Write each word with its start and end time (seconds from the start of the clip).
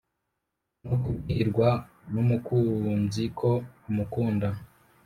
no 0.87 0.95
kubwirwa 1.01 1.69
n’umukunzi 2.13 3.23
ko 3.39 3.49
amukunda, 3.87 4.47